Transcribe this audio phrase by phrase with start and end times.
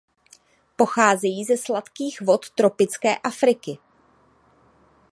[0.75, 3.77] Pocházejí ze sladkých vod tropické Afriky.